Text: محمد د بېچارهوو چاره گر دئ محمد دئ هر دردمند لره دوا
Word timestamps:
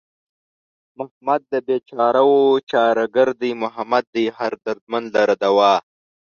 محمد 0.97 1.41
د 1.51 1.53
بېچارهوو 1.67 2.41
چاره 2.71 3.05
گر 3.15 3.29
دئ 3.41 3.51
محمد 3.63 4.03
دئ 4.15 4.25
هر 4.37 4.53
دردمند 4.65 5.07
لره 5.15 5.35
دوا 5.43 5.73